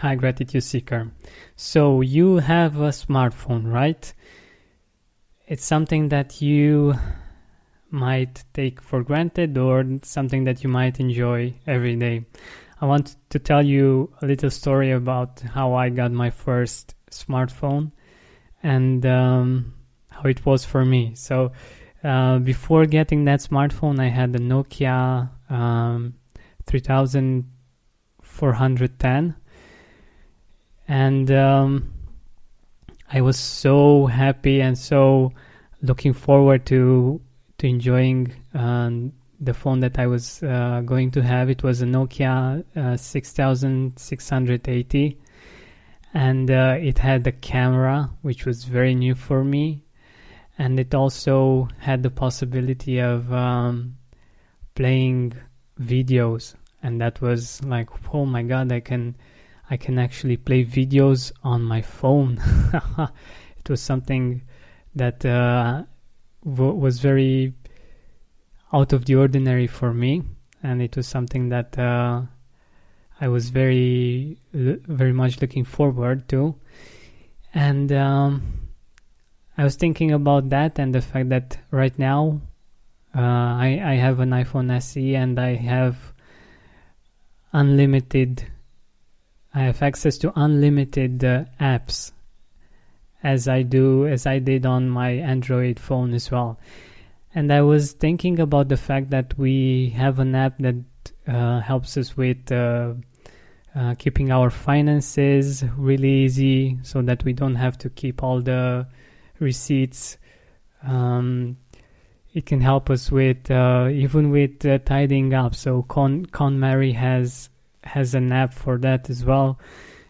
[0.00, 1.10] Hi, Gratitude Seeker.
[1.56, 4.10] So, you have a smartphone, right?
[5.46, 6.94] It's something that you
[7.90, 12.24] might take for granted or something that you might enjoy every day.
[12.80, 17.92] I want to tell you a little story about how I got my first smartphone
[18.62, 19.74] and um,
[20.08, 21.12] how it was for me.
[21.14, 21.52] So,
[22.02, 26.14] uh, before getting that smartphone, I had a Nokia um,
[26.64, 29.34] 3410
[30.90, 31.90] and um,
[33.12, 35.32] I was so happy and so
[35.82, 37.20] looking forward to
[37.58, 41.48] to enjoying um, the phone that I was uh, going to have.
[41.48, 45.18] It was a Nokia uh, 6680
[46.12, 49.84] and uh, it had a camera which was very new for me.
[50.58, 53.96] And it also had the possibility of um,
[54.74, 55.34] playing
[55.80, 56.56] videos.
[56.82, 59.14] And that was like oh my god i can
[59.70, 62.38] i can actually play videos on my phone.
[63.60, 64.42] It was something
[64.94, 65.84] that uh,
[66.44, 67.54] w- was very
[68.72, 70.22] out of the ordinary for me
[70.62, 72.22] and it was something that uh,
[73.20, 76.54] i was very very much looking forward to.
[77.54, 78.42] And um,
[79.58, 82.40] i was thinking about that and the fact that right now
[83.14, 85.96] uh, I, I have an iphone se and i have
[87.52, 88.46] unlimited
[89.52, 92.12] I have access to unlimited uh, apps
[93.22, 96.58] as I do as I did on my Android phone as well.
[97.34, 100.76] And I was thinking about the fact that we have an app that
[101.26, 102.94] uh, helps us with uh,
[103.74, 108.86] uh, keeping our finances really easy so that we don't have to keep all the
[109.38, 110.16] receipts.
[110.82, 111.56] Um,
[112.32, 115.54] it can help us with uh, even with uh, tidying up.
[115.54, 117.49] So Con KonMari has
[117.84, 119.58] has an app for that as well.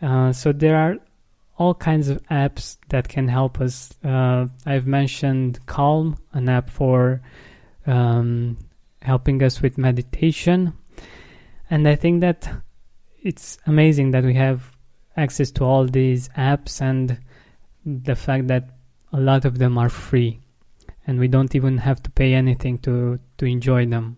[0.00, 0.96] Uh, so there are
[1.58, 3.94] all kinds of apps that can help us.
[4.04, 7.20] Uh, I've mentioned Calm, an app for
[7.86, 8.58] um,
[9.00, 10.72] helping us with meditation,
[11.70, 12.48] and I think that
[13.22, 14.76] it's amazing that we have
[15.16, 17.18] access to all these apps and
[17.84, 18.70] the fact that
[19.12, 20.40] a lot of them are free
[21.06, 24.16] and we don't even have to pay anything to to enjoy them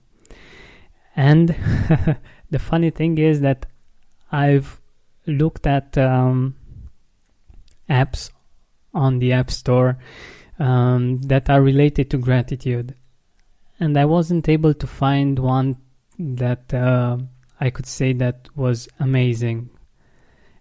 [1.16, 1.56] and
[2.54, 3.66] the funny thing is that
[4.30, 4.80] i've
[5.26, 6.54] looked at um,
[7.90, 8.30] apps
[8.94, 9.98] on the app store
[10.60, 12.94] um, that are related to gratitude.
[13.80, 15.78] And i wasn't able to find one
[16.18, 17.18] that uh,
[17.60, 19.70] i could say that was amazing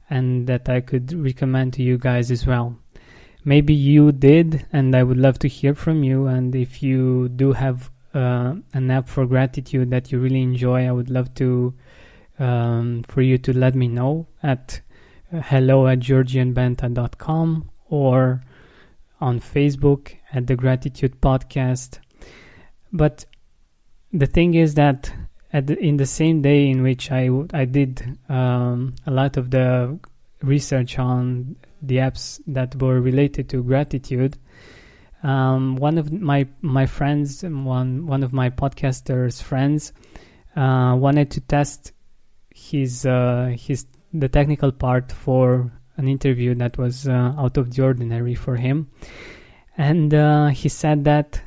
[0.09, 2.75] and that i could recommend to you guys as well.
[3.45, 6.25] Maybe you did and i would love to hear from you.
[6.25, 10.91] And if you do have uh, an app for gratitude that you really enjoy i
[10.91, 11.73] would love to
[12.39, 14.81] um, for you to let me know at
[15.31, 18.41] uh, hello at georgianbenta.com or
[19.21, 21.99] on facebook at the gratitude podcast
[22.91, 23.25] but
[24.11, 25.11] the thing is that
[25.61, 29.99] the, in the same day in which I, I did um, a lot of the
[30.41, 34.37] research on the apps that were related to gratitude.
[35.23, 39.93] Um, one of my my friends, one one of my podcasters' friends,
[40.55, 41.93] uh, wanted to test
[42.53, 47.83] his uh, his the technical part for an interview that was uh, out of the
[47.83, 48.89] ordinary for him,
[49.77, 51.41] and uh, he said that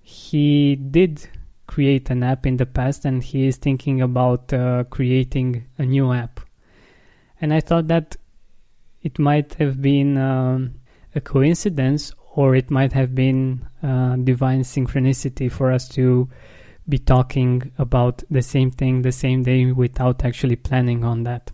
[0.00, 1.28] he did
[1.66, 6.12] create an app in the past, and he is thinking about uh, creating a new
[6.12, 6.40] app.
[7.40, 8.16] And I thought that
[9.02, 10.74] it might have been um,
[11.14, 16.28] a coincidence or it might have been uh, divine synchronicity for us to
[16.88, 21.50] be talking about the same thing the same day without actually planning on that.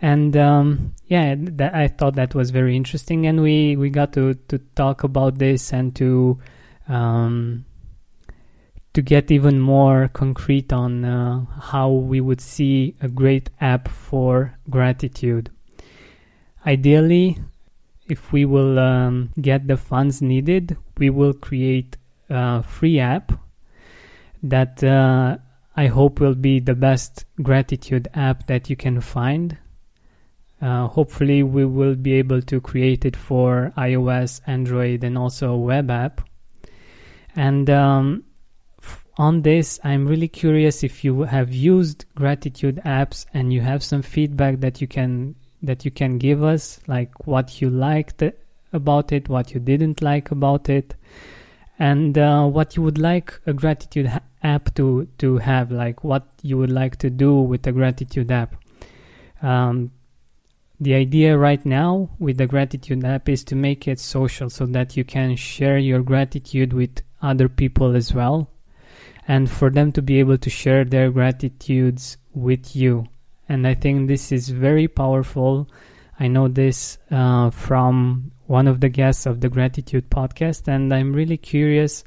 [0.00, 4.34] And um, yeah that, i thought that was very interesting and we, we got to,
[4.34, 6.38] to talk about this and to
[6.88, 7.64] um,
[8.94, 14.56] to get even more concrete on uh, how we would see a great app for
[14.70, 15.50] gratitude.
[16.64, 17.38] Ideally,
[18.08, 21.96] if we will um, get the funds needed, we will create
[22.28, 23.32] a free app
[24.42, 25.38] that uh,
[25.76, 29.56] I hope will be the best gratitude app that you can find.
[30.60, 35.58] Uh, hopefully, we will be able to create it for iOS, Android, and also a
[35.58, 36.26] web app.
[37.34, 38.24] And um,
[39.16, 44.02] on this, I'm really curious if you have used gratitude apps and you have some
[44.02, 45.34] feedback that you can
[45.64, 48.22] that you can give us, like what you liked
[48.72, 50.94] about it, what you didn't like about it,
[51.78, 56.26] and uh, what you would like a gratitude ha- app to to have, like what
[56.42, 58.56] you would like to do with a gratitude app.
[59.42, 59.90] Um,
[60.80, 64.96] the idea right now with the gratitude app is to make it social so that
[64.96, 68.50] you can share your gratitude with other people as well
[69.26, 73.06] and for them to be able to share their gratitudes with you
[73.48, 75.68] and i think this is very powerful.
[76.20, 81.12] I know this uh, from one of the guests of the gratitude podcast and i'm
[81.12, 82.04] really curious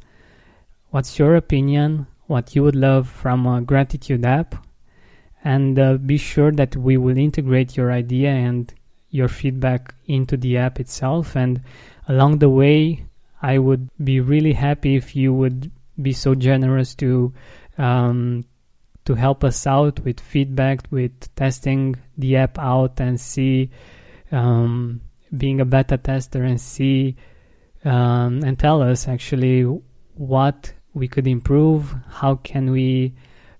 [0.91, 4.55] what's your opinion what you would love from a gratitude app?
[5.43, 8.71] And uh, be sure that we will integrate your idea and
[9.09, 11.35] your feedback into the app itself.
[11.35, 11.61] And
[12.07, 13.05] along the way
[13.41, 17.31] i would be really happy if you would be so generous to
[17.77, 18.43] um,
[19.07, 23.69] to help us out with feedback with testing the app out and see
[24.33, 24.99] um,
[25.37, 27.15] being a beta tester and see
[27.85, 29.61] um, and tell us actually
[30.15, 33.15] what we could improve how can we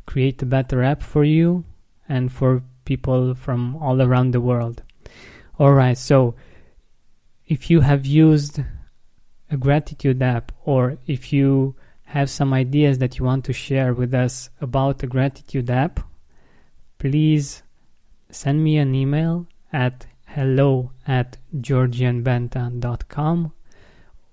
[0.06, 1.64] create a better app for you
[2.10, 4.84] and for people from all around the world.
[5.58, 6.36] All right, so
[7.46, 8.60] if you have used
[9.50, 11.77] a gratitude app or if you
[12.08, 16.00] have some ideas that you want to share with us about the gratitude app,
[17.00, 17.64] please
[18.30, 23.52] send me an email at hello at georgianbenta.com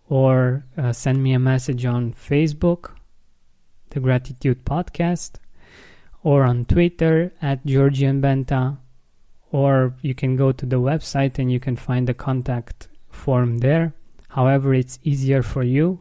[0.08, 2.92] or uh, send me a message on Facebook,
[3.90, 5.36] the Gratitude Podcast,
[6.22, 8.78] or on Twitter at Georgian Benta,
[9.50, 13.94] or you can go to the website and you can find the contact form there.
[14.28, 16.00] However, it's easier for you.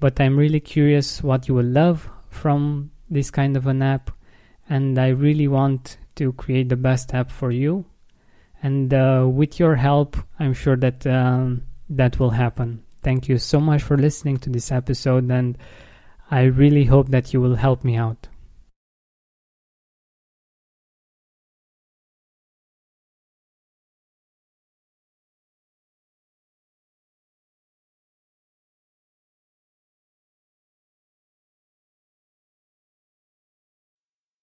[0.00, 4.10] But I'm really curious what you will love from this kind of an app,
[4.68, 7.84] and I really want to create the best app for you.
[8.62, 12.82] And uh, with your help, I'm sure that um, that will happen.
[13.02, 15.56] Thank you so much for listening to this episode, and
[16.30, 18.28] I really hope that you will help me out.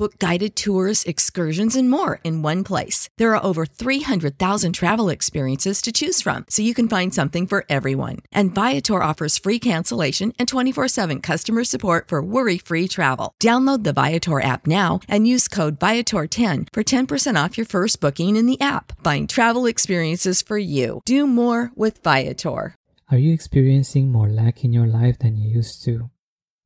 [0.00, 3.10] Book guided tours, excursions, and more in one place.
[3.18, 7.66] There are over 300,000 travel experiences to choose from, so you can find something for
[7.68, 8.20] everyone.
[8.32, 13.34] And Viator offers free cancellation and 24 7 customer support for worry free travel.
[13.42, 18.36] Download the Viator app now and use code Viator10 for 10% off your first booking
[18.36, 18.98] in the app.
[19.04, 21.02] Find travel experiences for you.
[21.04, 22.74] Do more with Viator.
[23.10, 26.08] Are you experiencing more lack in your life than you used to?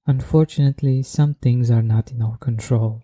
[0.06, 3.03] Unfortunately, some things are not in our control